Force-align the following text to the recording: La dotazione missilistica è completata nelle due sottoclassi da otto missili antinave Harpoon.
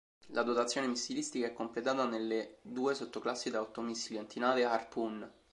La 0.29 0.41
dotazione 0.41 0.87
missilistica 0.87 1.45
è 1.45 1.53
completata 1.53 2.07
nelle 2.07 2.57
due 2.63 2.95
sottoclassi 2.95 3.51
da 3.51 3.61
otto 3.61 3.81
missili 3.81 4.17
antinave 4.17 4.63
Harpoon. 4.65 5.31